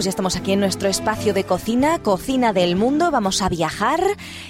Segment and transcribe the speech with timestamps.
[0.00, 3.10] pues ya estamos aquí en nuestro espacio de cocina, cocina del mundo.
[3.10, 4.00] Vamos a viajar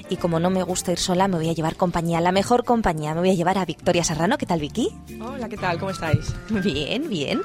[0.09, 3.15] y como no me gusta ir sola, me voy a llevar compañía, la mejor compañía.
[3.15, 4.39] Me voy a llevar a Victoria Serrano.
[4.39, 4.91] ¿Qué tal, Vicky?
[5.21, 5.81] Hola, ¿qué tal?
[5.81, 6.33] ¿Cómo estáis?
[6.63, 7.41] Bien, bien.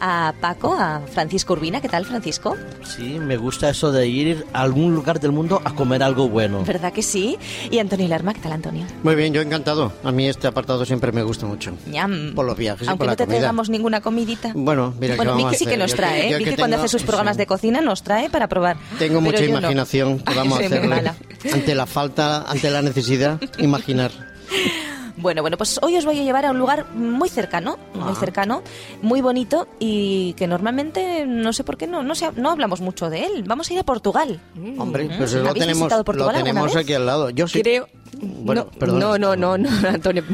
[0.00, 1.82] A Paco, a Francisco Urbina.
[1.82, 2.56] ¿Qué tal, Francisco?
[2.82, 6.64] Sí, me gusta eso de ir a algún lugar del mundo a comer algo bueno.
[6.64, 7.36] ¿Verdad que sí?
[7.70, 8.32] Y Antonio Lerma.
[8.32, 8.86] ¿Qué tal, Antonio?
[9.02, 9.92] Muy bien, yo encantado.
[10.02, 11.72] A mí este apartado siempre me gusta mucho.
[11.86, 12.32] Ñam.
[12.34, 13.36] Por los viajes y Aunque por no la te comida.
[13.40, 14.52] traigamos ninguna comidita.
[14.54, 15.78] Bueno, mira Bueno, qué vamos Vicky a sí que hacer.
[15.80, 16.30] nos Yo trae, ¿eh?
[16.30, 17.38] yo Vicky que cuando tengo- hace sus programas sí.
[17.40, 18.76] de cocina nos trae para probar.
[19.00, 19.58] Tengo mucha yo no.
[19.58, 21.12] imaginación que vamos a hacer
[21.52, 24.12] ante la falta, ante la necesidad, imaginar.
[25.20, 28.16] Bueno, bueno, pues hoy os voy a llevar a un lugar muy cercano, muy Ah.
[28.18, 28.62] cercano,
[29.02, 33.10] muy bonito y que normalmente no sé por qué no no, se- no hablamos mucho
[33.10, 33.42] de él.
[33.46, 34.40] Vamos a ir a Portugal.
[34.78, 35.18] Hombre, Mm.
[35.18, 37.30] pues lo ¿Habéis tenemos, visitado lo tenemos aquí al lado.
[37.30, 37.60] Yo sí.
[37.62, 37.88] Creo.
[38.22, 38.98] Bueno, no, perdón.
[38.98, 40.24] no, no, no, no, Antonio.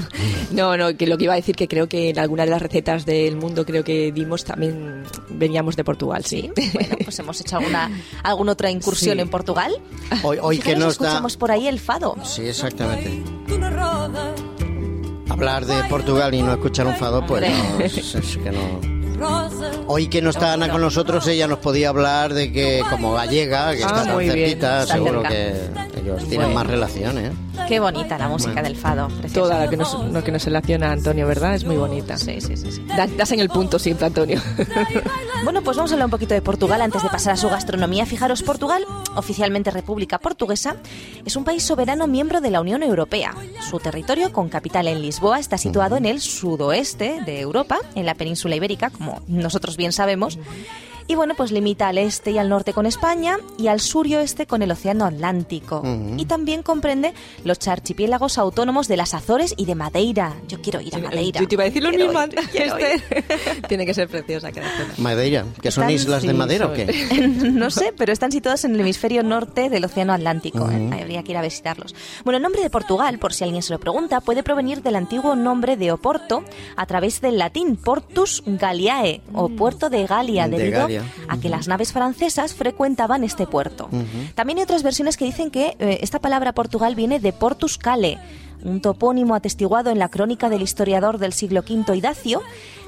[0.51, 2.63] No, no, que lo que iba a decir que creo que en alguna de las
[2.63, 6.51] recetas del mundo creo que dimos también veníamos de Portugal, sí.
[6.73, 7.91] Bueno, pues hemos hecho alguna
[8.23, 9.21] alguna otra incursión Sí.
[9.21, 9.73] en Portugal.
[10.23, 11.05] Hoy, hoy que Fijaros, no está...
[11.07, 12.17] escuchamos por ahí el fado.
[12.25, 13.23] Sí, exactamente.
[15.29, 18.97] Hablar de Portugal y no escuchar un fado, pues no, es, es que no...
[19.89, 23.73] Hoy que no está Ana con nosotros, ella nos podía hablar de que como gallega,
[23.75, 25.29] que Ah, está tan cerquita, seguro cerca.
[25.31, 26.55] que ellos tienen Bueno.
[26.55, 27.33] más relaciones.
[27.33, 27.65] ¿eh?
[27.69, 29.09] Qué bonita la música del fado.
[29.09, 29.35] preciosa.
[29.35, 31.55] Toda la que nos, lo que nos relaciona a Antonio, ¿verdad?
[31.55, 32.17] Es muy bonita.
[32.17, 32.85] Sí, sí, sí, sí.
[32.97, 34.41] Da- Das en el punto siempre, Antonio.
[35.45, 38.07] Bueno, pues vamos a hablar un poquito de Portugal antes de pasar a su gastronomía.
[38.07, 38.85] Fijaros, Portugal,
[39.17, 40.77] oficialmente República Portuguesa,
[41.25, 43.35] es un país soberano miembro de la Unión Europea.
[43.69, 48.15] Su territorio, con capital en Lisboa, está situado en el sudoeste de Europa, en la
[48.15, 50.39] península ibérica, como nosotros bien sabemos.
[51.09, 54.17] Y bueno, pues limita al este y al norte con España y al sur y
[54.17, 55.83] oeste con el Océano Atlántico.
[56.17, 57.13] Y también comprende
[57.45, 60.35] los archipiélagos autónomos de las Azores y de Madeira.
[60.49, 61.41] Yo quiero ir a Madeira.
[61.41, 63.63] Yo te iba a decir lo Quiero mismo ir, ir.
[63.69, 64.95] Tiene que ser preciosa zona.
[64.99, 66.87] Madeira, que son islas de sí, madera o qué?
[67.53, 70.69] no sé, pero están situados en el hemisferio norte del Océano Atlántico.
[70.71, 70.91] ¿eh?
[71.01, 71.95] Habría que ir a visitarlos.
[72.25, 75.37] Bueno, el nombre de Portugal, por si alguien se lo pregunta, puede provenir del antiguo
[75.37, 76.43] nombre de Oporto
[76.77, 80.89] a través del latín Portus Galliae o Puerto de Galia, De debido
[81.29, 83.89] A que las naves francesas frecuentaban este puerto.
[84.35, 88.19] También hay otras versiones que dicen que eh, esta palabra Portugal viene de Portus Cale,
[88.65, 92.43] un topónimo atestiguado en la crónica del historiador del siglo V Idacio,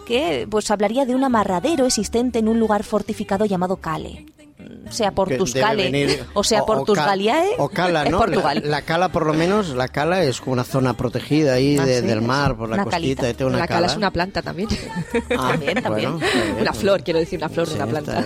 [0.06, 4.26] que pues hablaría de un amarradero existente en un lugar fortificado llamado Cale.
[4.58, 8.18] Mm, Sea venir- o sea ca- Galliae, O Cala, ¿no?
[8.18, 8.60] Portugal.
[8.64, 11.84] La, la Cala, por lo menos, la Cala es como una zona protegida ahí Ah,
[11.86, 13.22] de- sí, del mar, por la una costita.
[13.22, 13.46] calita.
[13.46, 14.68] una la cala cala es una planta también.
[15.38, 16.10] Ah, También, también.
[16.12, 18.24] bueno, está bien, una pues- flor, quiero decir, una flor de una planta.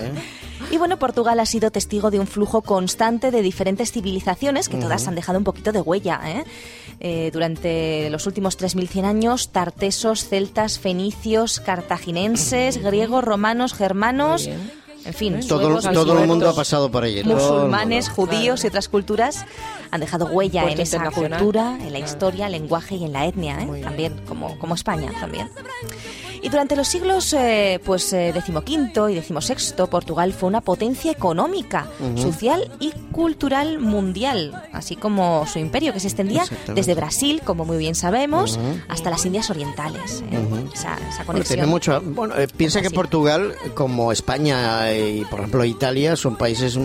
[0.71, 5.07] Y bueno, Portugal ha sido testigo de un flujo constante de diferentes civilizaciones que todas
[5.09, 6.21] han dejado un poquito de huella.
[6.25, 6.45] ¿eh?
[7.01, 14.71] Eh, durante los últimos 3.100 años, tartesos, celtas, fenicios, cartaginenses, griegos, romanos, germanos, Muy bien.
[15.05, 17.23] En fin, Todo, suevos, todo el mundo ha pasado por allí.
[17.25, 19.45] musulmanes, judíos y otras culturas
[19.91, 23.61] han dejado huella en esa cultura, en la historia, el lenguaje y en la etnia,
[23.63, 23.81] ¿eh?
[23.83, 25.51] También, como, como España también.
[26.43, 31.87] Y durante los siglos eh, pues eh, XV y XVI, Portugal fue una potencia económica,
[32.17, 36.45] social y cultural mundial, así como su imperio que se extendía
[36.75, 38.59] desde Brasil, como muy bien sabemos,
[38.89, 40.23] hasta las Indias Orientales.
[40.31, 40.69] ¿eh?
[40.75, 42.01] esa, esa Bueno, tiene mucho.
[42.01, 42.91] Bueno, eh, piensa que.
[42.91, 46.79] Portugal, como España y, por ejemplo, Italia, son países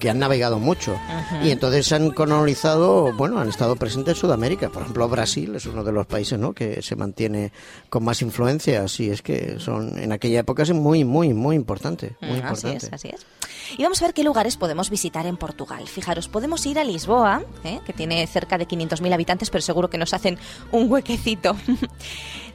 [0.00, 0.96] que han navegado mucho.
[1.42, 4.68] Y entonces han colonizado, bueno, han estado presentes en Sudamérica.
[4.68, 6.52] Por ejemplo, Brasil es uno de los países ¿no?
[6.52, 7.52] que se mantiene
[7.88, 8.93] con más influencias.
[9.00, 12.16] Y es que son, en aquella época es muy, muy, muy importante.
[12.20, 13.26] Muy Mm, Así es, así es.
[13.78, 15.86] Y vamos a ver qué lugares podemos visitar en Portugal.
[15.88, 17.80] Fijaros, podemos ir a Lisboa, ¿eh?
[17.86, 20.38] que tiene cerca de 500.000 habitantes, pero seguro que nos hacen
[20.72, 21.56] un huequecito.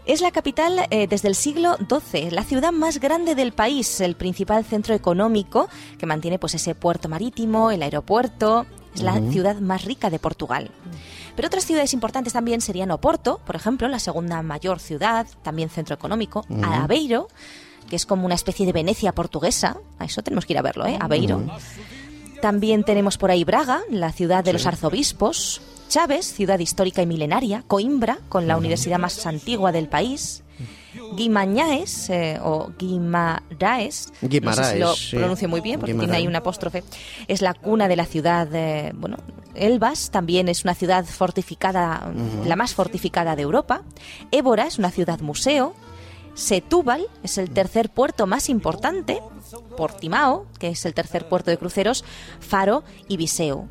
[0.06, 4.16] Es la capital eh, desde el siglo XII, la ciudad más grande del país, el
[4.16, 5.70] principal centro económico
[6.00, 8.66] que mantiene pues ese puerto marítimo, el aeropuerto.
[8.96, 10.72] Es la ciudad más rica de Portugal.
[11.40, 15.96] Pero otras ciudades importantes también serían Oporto, por ejemplo, la segunda mayor ciudad, también centro
[15.96, 17.30] económico, Aveiro,
[17.90, 19.78] que es como una especie de Venecia portuguesa.
[20.00, 20.98] A eso tenemos que ir a verlo, ¿eh?
[21.00, 21.42] Aveiro.
[22.42, 25.62] También tenemos por ahí Braga, la ciudad de los arzobispos.
[25.88, 27.64] Chávez, ciudad histórica y milenaria.
[27.68, 30.44] Coimbra, con la universidad más antigua del país.
[31.16, 35.16] Guimañaes, eh, o Guimaraes, no sé si Guimaraes, lo sí.
[35.16, 36.24] pronuncio muy bien porque tiene Guimaraes.
[36.24, 36.84] ahí un apóstrofe,
[37.28, 39.18] es la cuna de la ciudad, eh, bueno,
[39.56, 42.12] Elvas también es una ciudad fortificada,
[42.46, 43.84] la más fortificada de Europa.
[44.32, 45.74] Évora es una ciudad museo.
[46.36, 49.22] Setúbal es el tercer puerto más importante.
[49.76, 52.06] Portimao, que es el tercer puerto de cruceros.
[52.40, 53.68] Faro y Viseu.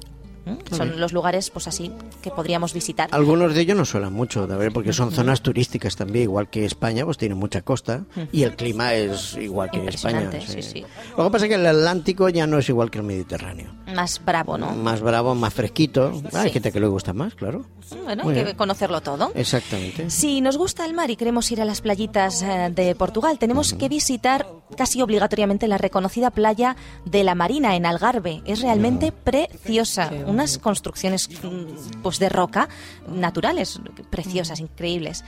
[0.48, 0.74] ¿Mm?
[0.74, 1.92] Son los lugares, pues así,
[2.22, 3.08] que podríamos visitar.
[3.12, 6.64] Algunos de ellos no suenan mucho, de ver, porque son zonas turísticas también, igual que
[6.64, 10.22] España, pues tiene mucha costa y el clima es igual que España.
[10.22, 10.84] Impresionante, sí, sí.
[11.16, 13.72] Lo que pasa es que el Atlántico ya no es igual que el Mediterráneo.
[13.94, 14.72] Más bravo, ¿no?
[14.72, 16.12] Más bravo, más fresquito.
[16.32, 16.52] Ah, Hay Sí.
[16.54, 17.64] gente que le gusta más, claro.
[18.04, 18.56] Bueno, Muy hay que bien.
[18.56, 19.32] conocerlo todo.
[19.34, 20.10] Exactamente.
[20.10, 23.72] Si nos gusta el mar y queremos ir a las playitas eh, de Portugal, tenemos
[23.72, 24.46] que visitar
[24.76, 28.42] casi obligatoriamente la reconocida playa de la Marina en Algarve.
[28.44, 30.10] Es realmente preciosa.
[30.38, 32.68] Unas construcciones mm, pues de roca
[33.08, 35.24] naturales, preciosas, increíbles.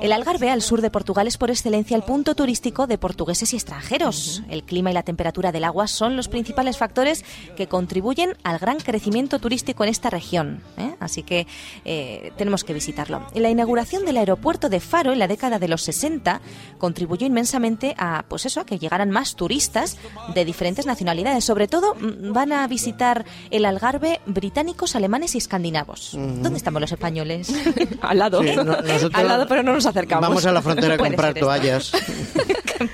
[0.00, 3.56] El Algarve, al sur de Portugal, es por excelencia el punto turístico de portugueses y
[3.56, 4.42] extranjeros.
[4.48, 7.24] El clima y la temperatura del agua son los principales factores
[7.56, 10.62] que contribuyen al gran crecimiento turístico en esta región.
[10.76, 10.94] ¿eh?
[11.00, 11.48] Así que
[11.84, 13.26] eh, tenemos que visitarlo.
[13.34, 16.40] La inauguración del aeropuerto de Faro en la década de los 60
[16.78, 19.96] contribuyó inmensamente a, pues eso, a que llegaran más turistas
[20.34, 21.44] de diferentes nacionalidades.
[21.44, 26.10] Sobre todo mm, van a visitar el Algarve británicos, alemanes y escandinavos.
[26.12, 27.50] ¿Dónde estamos los españoles?
[28.02, 28.42] Al lado.
[28.42, 30.28] Sí, no- nosotros Al lado, pero no nos acercamos.
[30.28, 31.92] Vamos a la frontera a comprar toallas.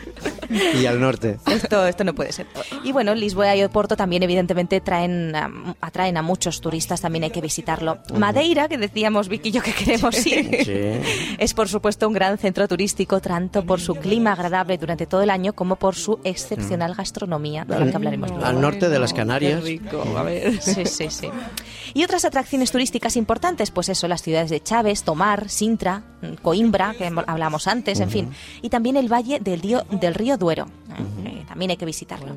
[0.80, 1.38] y al norte.
[1.46, 2.46] Esto, esto no puede ser.
[2.84, 5.50] Y bueno, Lisboa y Oporto también evidentemente traen, a-
[5.80, 7.98] atraen a muchos turistas, también hay que visitarlo.
[8.16, 11.34] Madeira, que decíamos Vicky y yo que queremos ir, Sí.
[11.38, 15.30] es por supuesto un gran centro turístico, tanto por su clima agradable durante todo el
[15.30, 18.44] año como por su excepcional gastronomía, de la que hablaremos luego.
[18.44, 19.60] Al norte de las Canarias.
[19.60, 20.60] Qué rico, a ver.
[20.60, 21.28] Sí, sí, sí.
[21.94, 26.09] Y otras atracciones turísticas importantes, pues eso, las ciudades de Chávez, Tomar, Sintra, mm,
[26.42, 28.30] Coimbra, que hablamos antes, en fin.
[28.62, 30.66] Y también el valle del, río- del río Duero.
[30.90, 31.28] ¿eh?
[31.28, 32.34] Eh, también hay que visitarlo.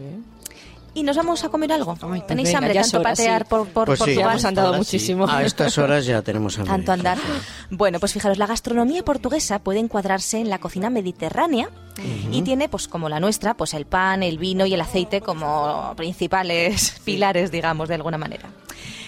[0.95, 1.93] Y nos vamos a comer algo.
[2.03, 2.73] Ay, pues ¿Tenéis venga, hambre?
[2.75, 3.47] Tanto hora, patear sí.
[3.49, 4.05] por, por Pues sí.
[4.05, 4.29] Portugal.
[4.29, 4.77] Hemos andado sí.
[4.77, 5.25] muchísimo.
[5.27, 6.71] A estas horas ya tenemos hambre.
[6.71, 7.17] Tanto andar.
[7.71, 11.69] Bueno, pues fijaros, la gastronomía portuguesa puede encuadrarse en la cocina mediterránea
[12.31, 15.93] y tiene, pues como la nuestra, pues el pan, el vino y el aceite como
[15.97, 18.49] principales pilares, digamos, de alguna manera.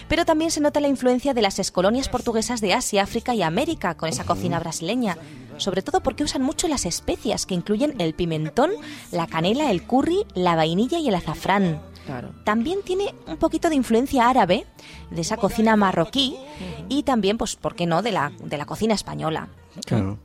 [0.07, 3.95] Pero también se nota la influencia de las excolonias portuguesas de Asia, África y América
[3.95, 5.17] con esa cocina brasileña,
[5.57, 8.71] sobre todo porque usan mucho las especias que incluyen el pimentón,
[9.11, 11.81] la canela, el curry, la vainilla y el azafrán.
[12.05, 12.29] Claro.
[12.43, 14.67] También tiene un poquito de influencia árabe,
[15.09, 16.37] de esa cocina marroquí,
[16.87, 19.47] y también, pues, ¿por qué no?, de la, de la cocina española.
[19.85, 20.19] Claro.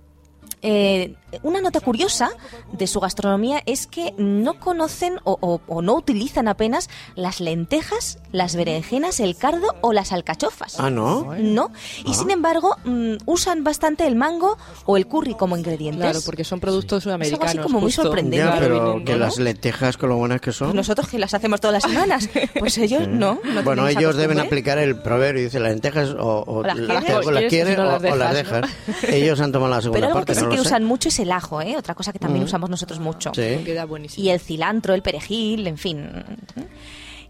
[0.61, 2.31] Eh, una nota curiosa
[2.73, 8.19] de su gastronomía es que no conocen o, o- o no utilizan apenas las lentejas,
[8.33, 10.79] las berenjenas, el cardo o las alcachofas.
[10.79, 11.35] Ah, ¿no?
[11.39, 11.71] No,
[12.05, 14.57] y sin embargo mm, usan bastante el mango
[14.87, 16.03] o el curry como ingredientes.
[16.03, 17.45] Claro, porque son productos sudamericanos.
[17.45, 18.03] Es algo así como muy justo.
[18.03, 18.45] sorprendente.
[18.45, 20.75] Ya, pero que las lentejas con lo buenas que son.
[20.75, 22.29] Nosotros que las hacemos todas las semanas,
[22.59, 23.39] pues ellos no.
[23.45, 27.79] no bueno, ellos deben aplicar el proverbio, dice las lentejas o, o las las, quieres,
[27.79, 28.71] o las o o, las dejas.
[29.09, 30.63] Ellos han tomado la segunda Pero algo parte, que sí no que sé.
[30.63, 31.77] usan mucho es el ajo, ¿eh?
[31.77, 33.33] otra cosa que también usamos nosotros mucho.
[33.35, 33.63] Sí.
[33.65, 34.25] Queda buenísimo.
[34.25, 36.11] Y el cilantro, el perejil, en fin.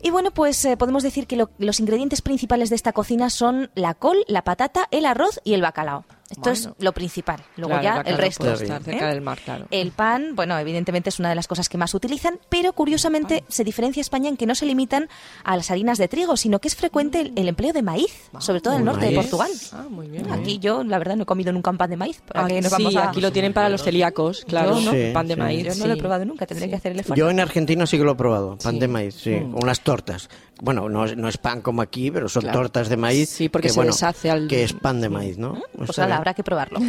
[0.02, 3.70] Y bueno, pues eh, podemos decir que lo- los ingredientes principales de esta cocina son
[3.75, 6.04] la col, la patata, el arroz y el bacalao.
[6.30, 7.42] Esto es lo principal.
[7.56, 8.44] Luego Claro, ya el resto.
[8.44, 9.14] puede estar cerca ¿eh?
[9.14, 9.66] del mar, claro.
[9.70, 13.64] El pan, bueno, evidentemente es una de las cosas que más utilizan, pero curiosamente se
[13.64, 15.08] diferencia España en que no se limitan
[15.44, 18.60] a las harinas de trigo, sino que es frecuente el, el empleo de maíz, sobre
[18.60, 19.14] todo en el norte de.
[19.16, 19.50] Portugal.
[19.72, 20.30] Ah, muy bien.
[20.30, 22.20] Aquí yo, la verdad, no he comido nunca un pan de maíz.
[22.26, 24.80] ¿Para qué Aquí, nos vamos sí, a- aquí lo tienen para los celíacos, claro, Yo
[24.86, 24.90] ¿no?
[24.92, 25.40] Sí, Pan de sí.
[25.40, 25.64] maíz.
[25.66, 27.18] Yo no lo he probado nunca, tendré que hacer el esfuerzo.
[27.18, 28.78] Yo en Argentina sí que lo he probado, pan Sí.
[28.80, 30.28] de maíz, sí, unas tortas.
[30.62, 32.61] Bueno, no, es- no es pan como aquí, pero son Claro.
[32.61, 33.28] tortas de maíz.
[33.30, 35.54] Sí, porque que, se bueno, deshace al- Que es pan de maíz, ¿no?
[35.76, 36.18] Pues Está nada, bien.
[36.18, 36.80] habrá que probarlo.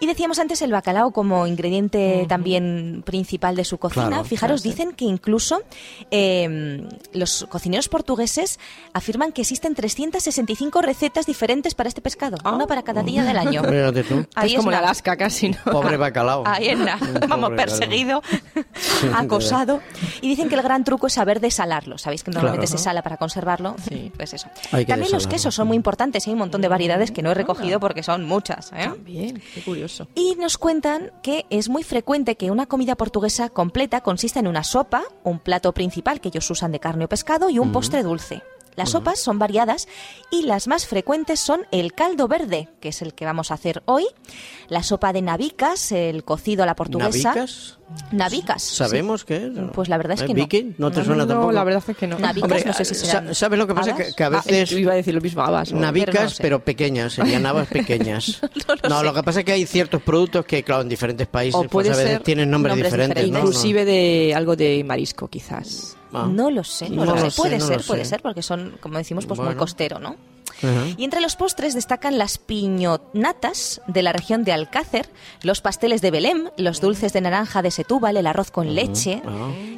[0.00, 4.06] Y decíamos antes el bacalao como ingrediente también principal de su cocina.
[4.08, 4.68] Claro, Fijaros, claro, sí.
[4.70, 5.62] dicen que incluso
[6.10, 8.58] eh, los cocineros portugueses
[8.92, 13.62] afirman que existen 365 recetas diferentes para este pescado, una para cada día del año.
[14.08, 14.26] Tú.
[14.34, 14.78] Ahí es como en.
[14.78, 15.58] Alaska casi, ¿no?
[15.72, 16.42] Pobre bacalao.
[16.46, 16.78] Ahí en.
[16.98, 17.56] Pobre Vamos, bacalao.
[17.56, 18.22] perseguido,
[19.14, 19.80] acosado.
[20.20, 21.98] Y dicen que el gran truco es saber desalarlo.
[21.98, 22.78] Sabéis que normalmente Claro.
[22.78, 23.76] se sala para conservarlo.
[23.88, 24.12] Sí.
[24.20, 24.48] Pues eso.
[24.72, 26.26] Hay que También los quesos son muy importantes.
[26.26, 28.70] Hay un montón de variedades que no he recogido porque son muchas.
[28.72, 28.90] ¿eh?
[29.02, 30.08] Bien, qué curioso.
[30.14, 34.62] Y nos cuentan que es muy frecuente que una comida portuguesa completa consista en una
[34.62, 38.42] sopa, un plato principal que ellos usan de carne o pescado y un postre dulce.
[38.76, 39.88] Las sopas son variadas
[40.30, 43.82] y las más frecuentes son el caldo verde, que es el que vamos a hacer
[43.84, 44.06] hoy,
[44.68, 47.34] la sopa de nabicas, el cocido a la portuguesa.
[47.34, 47.78] ¿Navicas?
[48.12, 48.62] Nabicas.
[48.62, 49.52] ¿Sabemos qué es?
[49.74, 50.40] Pues la verdad es ¿Eh, que no.
[50.44, 50.74] Vicky?
[50.78, 51.52] ¿No te No, suena no, tampoco?
[51.52, 52.16] la verdad es que no.
[52.16, 53.34] Hombre, no sé si Sa- serán.
[53.34, 53.96] ¿Sabes lo que pasa?
[53.96, 54.70] Que, a Ah, veces...
[54.70, 55.72] yo iba a decir lo mismo, habas.
[55.72, 55.80] ¿no?
[55.80, 58.40] Navicas, pero no pequeñas, serían habas pequeñas.
[58.88, 61.88] no, lo que pasa es que hay ciertos productos que, claro, en diferentes países pues,
[61.88, 63.16] a veces tienen nombres, nombres diferentes.
[63.24, 63.32] diferentes.
[63.42, 63.48] ¿no?
[63.48, 65.96] Inclusive de algo de marisco, quizás.
[66.12, 66.28] Ah.
[66.30, 67.36] No lo sé, no, No lo sé.
[67.36, 68.10] Puede no ser, puede sé.
[68.10, 70.16] ser, porque son, como decimos, pues muy costero, ¿no?
[70.96, 75.08] Y entre los postres destacan las piñonatas de la región de Alcácer,
[75.42, 79.22] los pasteles de Belém, los dulces de naranja de Setúbal, el arroz con leche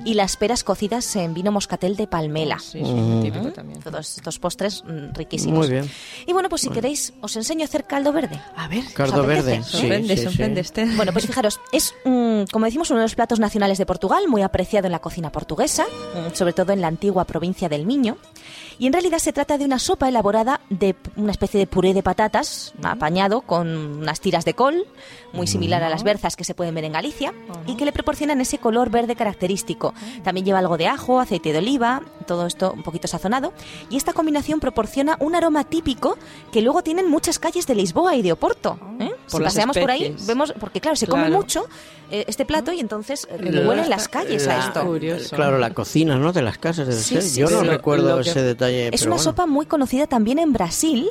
[0.05, 2.59] y las peras cocidas en vino moscatel de palmela.
[2.59, 3.81] Sí, muy típico también.
[3.81, 5.59] Todos estos postres mm, riquísimos.
[5.59, 5.91] Muy bien.
[6.27, 8.41] Y bueno, pues si queréis, os enseño a hacer caldo verde.
[8.57, 9.63] A ver, Caldo verde.
[9.63, 10.29] sí, sorprende, sí, sí.
[10.29, 10.85] sorprende este.
[10.97, 14.87] Bueno, pues fijaros, es, como decimos, uno de los platos nacionales de Portugal, muy apreciado
[14.87, 18.17] en la cocina portuguesa, mm, sobre todo en la antigua provincia del Miño.
[18.79, 22.03] Y en realidad se trata de una sopa elaborada de una especie de puré de
[22.03, 24.87] patatas, apañado con unas tiras de col,
[25.33, 27.33] muy similar a las berzas que se pueden ver en Galicia,
[27.67, 29.95] y que le proporcionan ese color verde característico.
[30.25, 33.53] También lleva algo de ajo, aceite de oliva, todo esto un poquito sazonado.
[33.91, 36.17] Y esta combinación proporciona un aroma típico
[36.51, 38.79] que luego tienen muchas calles de Lisboa y de Oporto.
[39.01, 39.11] ¿eh?
[39.31, 41.67] Por si paseamos por ahí, vemos, porque claro, se come mucho
[42.11, 44.83] eh, este plato y entonces eh, La- huelen las calles a esto.
[44.85, 45.37] Curioso.
[45.37, 46.33] Claro, la cocina, ¿no?
[46.33, 48.87] De las casas Sí, sí, Yo no recuerdo que- ese detalle.
[48.89, 49.23] Es pero una bueno.
[49.31, 51.11] sopa muy conocida también en Brasil.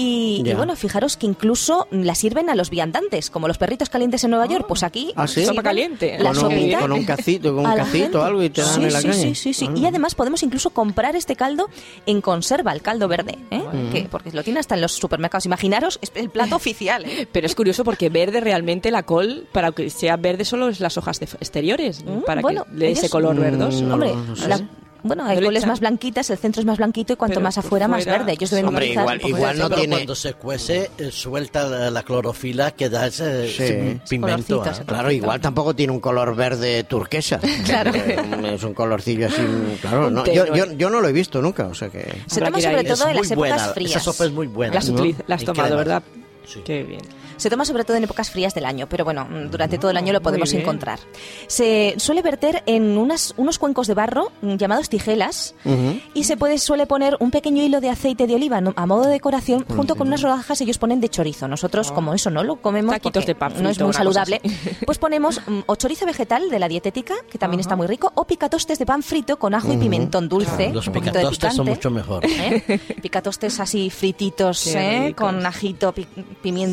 [0.00, 4.30] Y, bueno, fijaros que incluso la sirven a los viandantes, como los perritos calientes en
[4.30, 4.64] Nueva York.
[4.68, 5.44] Pues aquí ¿Ah, sí?
[5.44, 6.16] Sopa caliente.
[6.20, 8.92] La Con un, con un cacito, con un cacito algo y te dan sí, en
[8.92, 9.22] la sí, calle.
[9.22, 9.66] Sí, sí, sí.
[9.68, 9.74] Ah.
[9.76, 11.68] Y además podemos incluso comprar este caldo
[12.06, 13.62] en conserva, el caldo verde, ¿eh?
[13.92, 15.46] Que- porque lo tiene hasta en los supermercados.
[15.46, 17.04] Imaginaros, es el plato oficial.
[17.04, 17.26] ¿eh?
[17.32, 20.96] Pero es curioso porque verde realmente la col, para que sea verde solo es las
[20.96, 23.82] hojas de- exteriores, Mm, para bueno, que le dé ese color Mm, verdoso.
[23.82, 24.46] no, Hombre, no sé.
[24.48, 24.60] la-
[25.02, 27.86] bueno, hay echan- más blanquitas, el centro es más blanquito y cuanto Pero más afuera
[27.88, 28.32] más fuera verde.
[28.32, 32.72] Ellos deben Hombre, igual- igual no tiene- cuando se cuece, eh, suelta la, la clorofila
[32.72, 33.62] que da ese, Sí.
[33.62, 34.20] ese.
[34.20, 34.82] Colorcitos, ¿eh?
[34.86, 37.40] Claro, igual tampoco tiene un color verde turquesa.
[37.64, 37.92] Claro.
[37.94, 39.42] Eh, Es un colorcillo así,
[39.80, 40.08] claro.
[40.08, 42.22] Un no, yo, yo, yo no lo he visto nunca, o sea que...
[42.26, 43.90] Se toma sobre todo en Es las muy épocas buena, frías.
[43.92, 44.74] Esa sopa es muy buena.
[44.74, 45.04] Las, ¿no?
[45.26, 45.76] las has tomado.
[45.76, 46.02] ¿verdad?
[46.46, 46.60] Sí.
[46.64, 47.00] Qué bien.
[47.38, 49.96] Se toma sobre todo en épocas frías del año, pero bueno, mm, durante todo el
[49.96, 50.98] año lo podemos encontrar.
[51.46, 56.00] Se suele verter en unas, unos cuencos de barro mm, llamados tijelas Ujú.
[56.14, 59.12] y se puede suele poner un pequeño hilo de aceite de oliva a modo de
[59.12, 61.48] decoración junto con unas rodajas ellos ponen de chorizo.
[61.48, 64.40] Nosotros como eso no lo comemos Taquitos porque de pan no es muy saludable,
[64.86, 68.24] pues ponemos mm, o chorizo vegetal de la dietética que también está muy rico o
[68.26, 71.66] picatostes de pan frito con ajo y pimentón dulce, Los un poquito de picatostes son
[71.66, 71.78] picante.
[71.78, 72.24] mucho mejor.
[72.26, 72.80] ¿eh?
[73.00, 75.14] Picatostes así frititos, ¿eh?
[75.16, 76.06] con ajito, pi-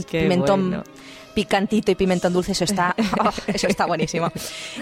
[0.06, 0.84] Qué pimentón bueno.
[1.34, 4.32] picantito y pimentón dulce, eso está, oh, eso está buenísimo.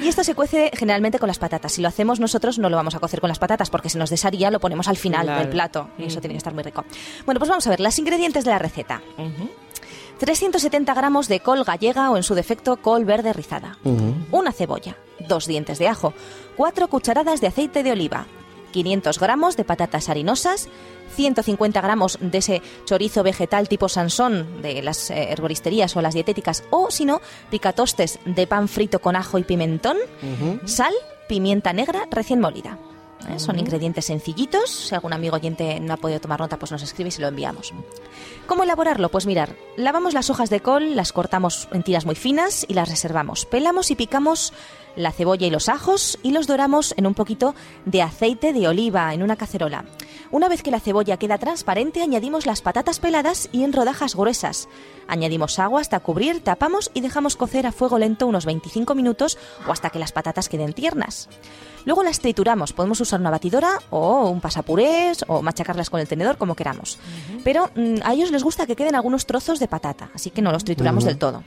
[0.01, 1.71] Y esto se cuece generalmente con las patatas.
[1.73, 4.09] Si lo hacemos nosotros no lo vamos a cocer con las patatas porque se nos
[4.09, 5.39] desharía, lo ponemos al final Claro.
[5.41, 6.85] del plato y eso tiene que estar muy rico.
[7.25, 9.01] Bueno, pues vamos a ver los ingredientes de la receta.
[10.19, 13.77] 370 gramos de col gallega o en su defecto col verde rizada.
[14.31, 14.95] Una cebolla,
[15.27, 16.13] dos dientes de ajo,
[16.55, 18.25] cuatro cucharadas de aceite de oliva,
[18.73, 20.67] 500 gramos de patatas harinosas,
[21.15, 26.65] 150 gramos de ese chorizo vegetal tipo Sansón de las eh, herboristerías o las dietéticas,
[26.71, 29.95] o si no, picatostes de pan frito con ajo y pimentón,
[30.65, 30.93] sal,
[31.29, 32.77] pimienta negra recién molida.
[33.29, 33.39] ¿Eh?
[33.39, 34.69] Son ingredientes sencillitos.
[34.69, 37.27] Si algún amigo oyente no ha podido tomar nota, pues nos escribe y se lo
[37.27, 37.73] enviamos.
[38.45, 39.09] ¿Cómo elaborarlo?
[39.09, 42.89] Pues mirar, lavamos las hojas de col, las cortamos en tiras muy finas y las
[42.89, 43.45] reservamos.
[43.45, 44.53] Pelamos y picamos
[44.95, 49.13] la cebolla y los ajos y los doramos en un poquito de aceite de oliva
[49.13, 49.85] en una cacerola.
[50.33, 54.67] Una vez que la cebolla queda transparente, añadimos las patatas peladas y en rodajas gruesas.
[55.07, 59.37] Añadimos agua hasta cubrir, tapamos y dejamos cocer a fuego lento unos 25 minutos
[59.67, 61.29] o hasta que las patatas queden tiernas.
[61.85, 66.39] Luego las trituramos, podemos usar una batidora o un pasapurés o machacarlas con el tenedor
[66.39, 66.97] como queramos.
[67.43, 70.51] Pero mm, a ellos les gusta que queden algunos trozos de patata, así que no
[70.51, 71.43] los trituramos del todo.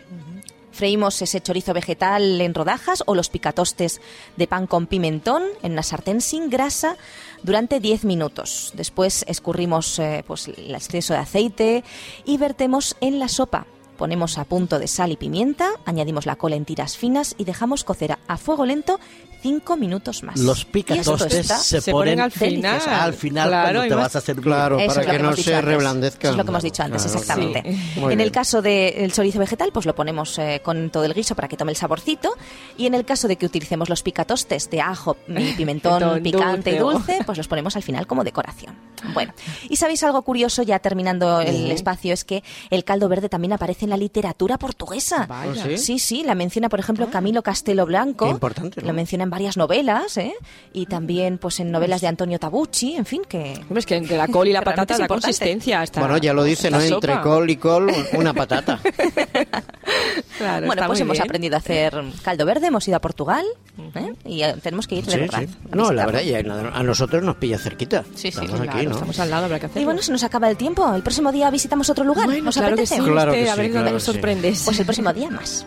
[0.76, 4.02] Freímos ese chorizo vegetal en rodajas o los picatostes
[4.36, 6.98] de pan con pimentón en una sartén sin grasa
[7.42, 8.72] durante 10 minutos.
[8.74, 11.82] Después escurrimos eh, pues, el exceso de aceite
[12.26, 13.66] y vertemos en la sopa.
[13.96, 17.82] Ponemos a punto de sal y pimienta, añadimos la cola en tiras finas y dejamos
[17.82, 19.00] cocer a- a fuego lento
[19.46, 20.40] 5 minutos más.
[20.40, 22.80] Los picatostes se, Se ponen al final.
[22.88, 24.42] al final Claro, cuando te más- vas a servir.
[24.44, 25.64] Claro, Eso para que hemos no se antes.
[25.64, 26.18] reblandezca.
[26.22, 27.62] Eso es lo que hemos dicho antes, Claro, exactamente.
[27.96, 28.20] Muy En bien.
[28.22, 31.56] el caso del chorizo vegetal, pues lo ponemos eh, con todo el guiso para que
[31.56, 32.30] tome el saborcito.
[32.76, 36.78] Y en el caso de que utilicemos los picatostes de ajo, y pimentón, picante y
[36.78, 38.74] dulce, pues los ponemos al final como decoración.
[39.14, 39.32] Bueno,
[39.68, 43.84] y sabéis algo curioso, ya terminando el espacio, es que el caldo verde también aparece
[43.84, 45.26] en la literatura portuguesa.
[45.28, 45.62] Vaya.
[45.64, 45.78] ¿Ah, sí?
[45.78, 48.24] Sí, sí, la menciona, por ejemplo, Camilo Castelo Blanco.
[48.24, 48.88] Qué importante, ¿no?
[48.88, 50.32] Lo menciona en varias novelas, ¿eh?
[50.72, 53.52] Y también, pues, en novelas de Antonio Tabucci, en fin, que...
[53.68, 55.26] Hombre, es que entre la col y la patata es importante.
[55.26, 55.82] consistencia.
[55.82, 56.78] Hasta Bueno, ya lo dice, ¿no?
[56.78, 57.22] la Entre sopa.
[57.22, 58.80] col y col, una patata.
[60.38, 61.22] Claro, Bueno, está pues muy hemos bien.
[61.24, 63.44] aprendido a hacer caldo verde, hemos ido a Portugal
[63.94, 64.12] ¿eh?
[64.26, 65.40] y eh, tenemos que ir de Sí, verdad.
[65.48, 65.48] sí.
[65.72, 66.38] No, la verdad, ya
[66.74, 68.02] a nosotros nos pilla cerquita.
[68.14, 68.92] Sí, sí, Estamos claro, aquí, ¿no?
[68.92, 69.80] Estamos al lado, habrá que hacerlo.
[69.82, 70.92] Y bueno, se nos acaba el tiempo.
[70.94, 72.26] El próximo día visitamos otro lugar.
[72.26, 72.96] Bueno, ¿Nos claro que apetece?
[73.02, 73.10] sí.
[73.10, 74.12] Claro usted, que a ver sí, dónde claro nos que sí.
[74.12, 74.62] sorprendes.
[74.64, 75.66] Pues el próximo día más.